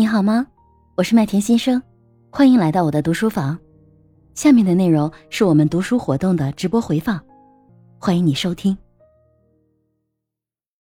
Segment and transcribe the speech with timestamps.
[0.00, 0.46] 你好吗？
[0.96, 1.82] 我是麦田新生，
[2.30, 3.58] 欢迎来到我的读书房。
[4.34, 7.22] 下面的内容是我们读书活动的直播回放，
[7.98, 8.78] 欢迎你收听。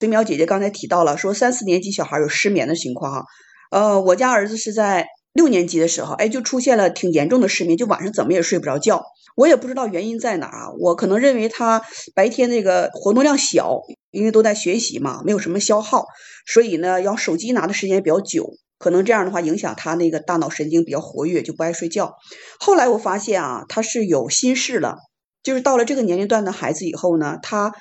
[0.00, 3.24] 水淼姐姐刚才提到了，说三四年级小孩有失眠的情况哈。
[3.70, 9.04] 呃，我家儿子是在六年级的时候，哎，就出现了挺严重的失眠，就晚上怎么也睡不着觉。
[9.36, 11.84] 我也不知道原因在哪儿啊，我可能认为他
[12.16, 16.06] 白天那个活动量小，因为都在学习嘛，没有什么消耗，
[16.48, 18.54] 所以呢，要手机拿的时间也比较久。
[18.84, 22.16] 可能这样的话影响他那个大脑神经比较活跃，就不爱睡觉。
[22.60, 24.98] 后来我发现啊，他是有心事了，
[25.42, 27.72] 就是到了这个年龄段的孩子以后呢，他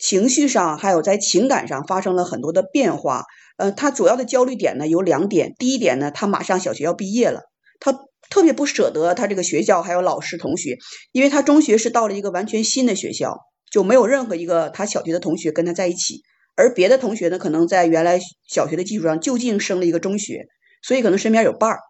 [0.00, 3.22] 情绪上还有在情感上发生了很多的变化。
[3.56, 7.42] 呃，他主要的焦虑点呢有两点，第一点呢，他马上小学要毕业了，
[7.78, 7.96] 他
[8.28, 10.76] 特别不舍得他这个学校还有老师同学，
[11.12, 13.36] 因为他中学是到了一个完全新的学校，
[13.70, 16.22] 就没有任何一个他小学的同学跟他在一起。
[16.56, 18.18] 而别的同学呢，可能在原来
[18.48, 20.48] 小学的基础上就近升了一个中学，
[20.82, 21.80] 所以可能身边有伴儿，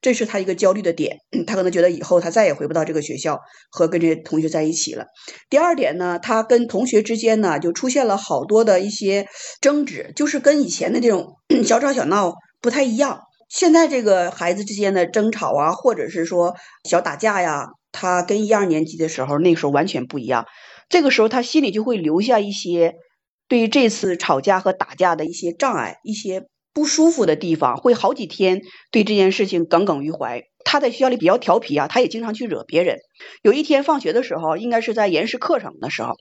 [0.00, 1.18] 这是他一个焦虑的点。
[1.46, 5.06] 他可能觉得以后他再也回不到这个学校和跟这些同学在一起了。
[5.48, 9.26] 第二点呢，他跟同学之间呢就出现了好多的一些
[9.60, 13.20] 争执，就是跟以前的这种 小吵小闹不太一样。
[13.48, 16.54] 现在这个孩子之间的争吵啊，或者是说
[16.88, 20.46] 小打架呀，他跟一二年级的时候那时候完全不一样。
[20.88, 22.94] 这个时候他心里就会留下一些。
[23.46, 30.42] 对于这次吵架和打架的一些障碍、一些不舒服的地方，会好几天对这件事情耿耿于怀。
[30.64, 32.98] 他在学校里比较调皮啊，他也经常去惹别人。
[33.42, 36.16] 有一天放学的时候，应该是在延时课程的时候，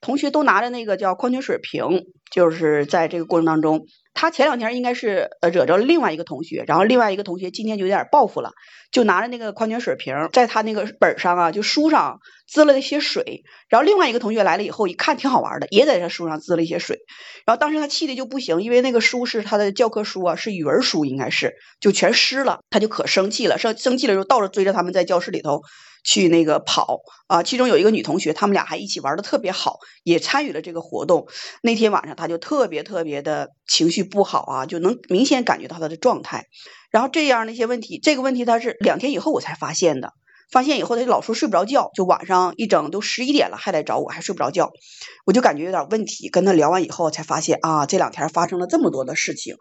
[0.00, 3.86] 同学都拿着那个叫矿泉水瓶，就是在这个过程当中。
[4.14, 8.52] 他前两天应该是呃惹着另外一个同学，然后另外一个同学今天就有点报复了，
[8.90, 13.42] 就拿着那个矿泉水瓶在他那个本上啊，就书上滋了一些水。
[13.68, 16.98] 然后另外一个同学来了以后一看挺好玩的，也在这书上滋了一些水。
[17.46, 25.62] 然后当时他气的就不行，因为那个书是他的教科书啊，是语文书应该是，就全湿了，他就可生气了，生生气了之后倒着追着他们在教室里头。
[26.04, 31.28] 去那个跑啊，其中有一个女同学，他们俩还一起玩的特别好，也参与了这个活动。
[31.62, 36.46] 那天晚上，她就特别特别的情绪不好啊，就能明显感觉到她的状态。
[36.90, 40.12] 然后这样的一些问题，这个问题她是两天以后我才发现的。
[40.50, 44.70] 发现以后，他就老说睡不着觉，就晚上一整都十一点了还来找我，还睡不着觉。
[45.24, 46.28] 我就感觉有点问题。
[46.28, 49.56] 跟他聊完以后，才发现啊，这两天发生了这么多的事情。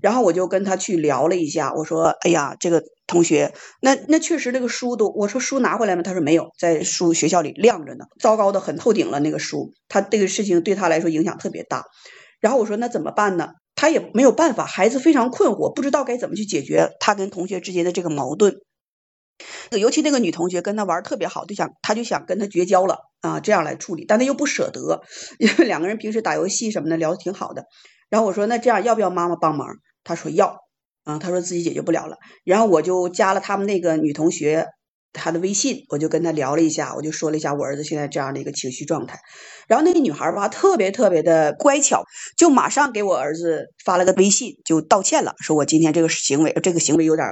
[0.00, 6.02] 然后我就跟他去聊了一下，我说：“哎呀，这个同学，那那确实那个书都，我说书拿回来吗？
[6.02, 9.72] 他说没有，在书学校里晾着呢，糟糕的很透顶了那个书。
[9.88, 11.84] 他这个事情对他来说影响特别大。
[12.40, 13.50] 然后我说那怎么办呢？
[13.76, 18.56] 他也没有办法，孩子非常困惑，不知道该怎么去解决他跟同学之间的这个矛盾。
[19.72, 25.02] 尤其那个女同学跟他玩特别好，就想他就想跟他绝交了啊，这样来处理，但他又不舍得，
[25.38, 27.64] 因为两个人平时打游戏什么的聊的挺好的。”
[28.10, 29.68] 然后我说那这样要不要妈妈帮忙？
[30.04, 30.58] 他说要，
[31.04, 32.18] 啊，他说自己解决不了了。
[32.44, 34.66] 然后我就加了他们那个女同学
[35.14, 39.18] 她的微信，我就跟她聊了一下，我就说了一下我儿子现在这样的一个情绪状态。
[39.66, 42.04] 然后那个女孩吧特别特别的乖巧，
[42.36, 47.26] 就马上给我儿子发了个微信，就道歉了，说我今天这个行为这个行为有点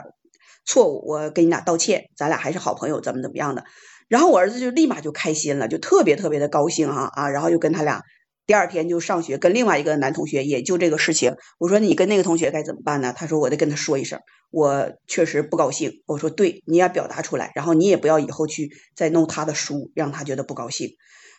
[0.64, 3.64] 错误，我跟你俩道歉，咱俩还是好朋友，怎么怎么样的。
[4.08, 8.02] 然后我儿子就立马就开心了，就特别特别的高兴哈啊，然后又跟他俩。
[8.52, 11.36] 第二天就上学，跟另外一个男同学也就这个事情。
[11.58, 13.14] 我说你跟那个同学该怎么办呢？
[13.16, 14.20] 他说我得跟他说一声，
[14.50, 16.02] 我确实不高兴。
[16.04, 20.90] 我说对，你要表达出来，然后你也不要以后去再弄他的书，让他觉得不高兴。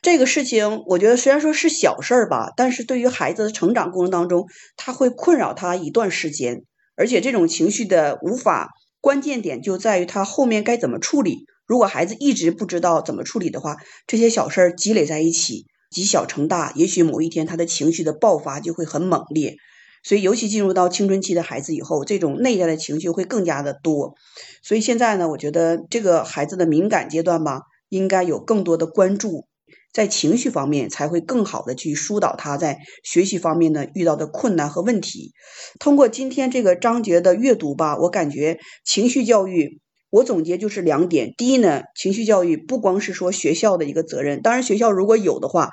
[0.02, 6.64] 这个事情我觉得虽然说是小事儿吧，但是对于孩子的成长过程当中，他会困扰他一段时间，
[6.96, 11.46] 而且这种情绪的无法关键点就在于他后面该怎么处理。
[11.68, 13.76] 如果孩子一直不知道怎么处理的话，
[14.08, 15.68] 这些小事儿积累在一起。
[15.94, 19.56] 积小成大，也许某一天他的情绪的爆发就会很猛烈，
[20.04, 24.16] 所以尤其进入到青春期的孩子以后，这种内在的情绪会更加的多。
[24.62, 29.46] 所以现在呢，我觉得这个孩子的敏感阶段吧，应该有更多的关注，
[29.94, 35.34] 在情绪方面才会更好的去疏导他在学习方面呢遇到的困难和问题。
[35.80, 39.83] 通过今天这个章节的阅读吧，我感觉情绪教育。
[40.14, 45.72] 我总结就是两点，第一呢，情绪教育不光是说学校的一个责任，当然学校如果有的话，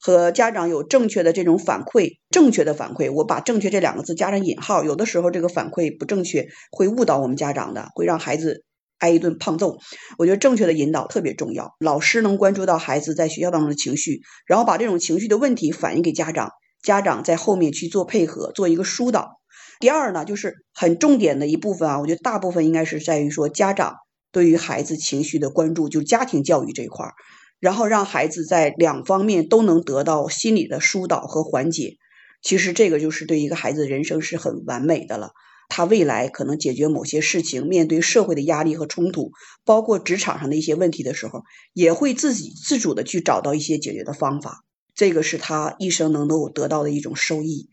[0.00, 8.64] 和家长有正确的这种反馈，正确的反馈，我把正确这两个字加上引号，有的时候这个反馈不正确，会误导我们家长的，会让孩子
[8.96, 9.76] 挨一顿胖揍。
[10.16, 16.52] 我觉得正确的引导特别重要，老师能关注到孩子在学校当中的情绪，然后把这种情绪的问题反映给家长，
[16.82, 19.42] 家长在后面去做配合，做一个疏导。
[19.84, 23.96] 第二呢，就是很重点的一部分啊，我觉得大部分应该是在于说家长
[24.32, 27.12] 对于孩子情绪的关注，就是家庭教育这一块儿，
[27.60, 31.98] 然后让孩子在两方面都能得到心理的疏导和缓解。
[32.40, 35.32] 其实这个就是对一个孩子人生是很完美的了。
[35.68, 39.32] 他未来可能解决某些事情，面对社会的压力和冲突，
[39.66, 41.42] 包括职场上的一些问题的时候，
[41.74, 44.64] 也会自己自主的去找到一些解决的方法。
[44.94, 47.68] 这个是他一生能够得到的一种收益。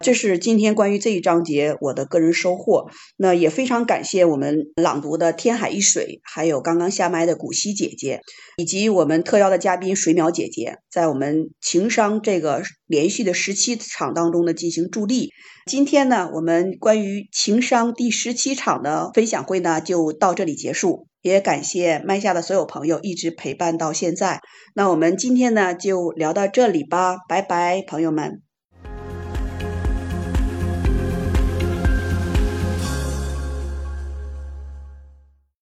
[0.00, 2.90] 这是今天关于这一章节我的个人收获。
[3.16, 8.20] 那也非常感谢我们朗读的天海一水，还有刚刚下麦的古希姐姐，
[8.56, 15.30] 以及我们特邀的嘉宾水淼姐姐，在我们情商这个连续的十七场当中呢进行助力。
[15.66, 21.08] 今天呢，我们关于情商第十七场的分享会呢就到这里结束。
[21.22, 24.40] 也感谢麦下的所有朋友一直陪伴到现在。
[24.76, 28.45] 那我们今天呢就聊到这里吧，拜拜，朋友们。